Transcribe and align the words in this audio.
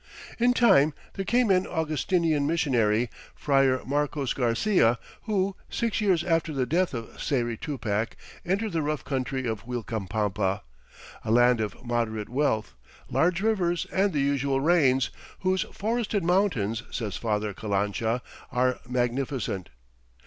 In 0.39 0.53
time 0.55 0.95
there 1.13 1.23
came 1.23 1.51
an 1.51 1.67
Augustinian 1.67 2.47
missionary, 2.47 3.07
Friar 3.35 3.83
Marcos 3.85 4.33
Garcia, 4.33 4.97
who, 5.25 5.55
six 5.69 6.01
years 6.01 6.23
after 6.23 6.51
the 6.51 6.65
death 6.65 6.95
of 6.95 7.21
Sayri 7.21 7.55
Tupac, 7.55 8.15
entered 8.43 8.71
the 8.71 8.81
rough 8.81 9.05
country 9.05 9.45
of 9.45 9.67
Uilcapampa, 9.67 10.61
"a 11.23 11.29
land 11.31 11.61
of 11.61 11.85
moderate 11.85 12.29
wealth, 12.29 12.73
large 13.11 13.41
rivers, 13.43 13.85
and 13.93 14.11
the 14.11 14.21
usual 14.21 14.59
rains," 14.59 15.11
whose 15.41 15.65
"forested 15.71 16.23
mountains," 16.23 16.81
says 16.89 17.15
Father 17.15 17.53
Calancha, 17.53 18.23
"are 18.51 18.79
magnificent." 18.89 19.69